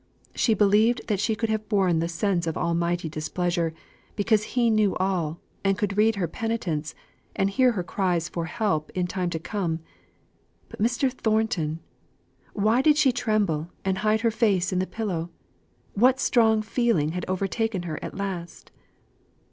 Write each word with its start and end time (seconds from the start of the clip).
She 0.33 0.55
believed 0.55 1.05
that 1.09 1.19
she 1.19 1.35
could 1.35 1.49
have 1.51 1.69
borne 1.69 1.99
the 1.99 2.07
sense 2.07 2.47
of 2.47 2.57
Almighty 2.57 3.07
displeasure, 3.07 3.71
because 4.15 4.55
He 4.57 4.71
knew 4.71 4.95
all, 4.95 5.39
and 5.63 5.77
could 5.77 5.95
read 5.95 6.15
her 6.15 6.27
penitence, 6.27 6.95
and 7.35 7.51
hear 7.51 7.73
her 7.73 7.83
cries 7.83 8.27
for 8.27 8.45
help 8.45 8.89
in 8.95 9.05
time 9.05 9.29
to 9.29 9.37
come. 9.37 9.79
But 10.69 10.81
Mr. 10.81 11.11
Thornton 11.13 11.81
why 12.53 12.81
did 12.81 12.97
she 12.97 13.11
tremble, 13.11 13.69
and 13.85 13.99
hide 13.99 14.21
her 14.21 14.31
face 14.31 14.73
in 14.73 14.79
the 14.79 14.87
pillow? 14.87 15.29
What 15.93 16.19
strong 16.19 16.63
feeling 16.63 17.09
had 17.09 17.23
overtaken 17.27 17.83
her 17.83 18.03
at 18.03 18.15
last? 18.17 18.71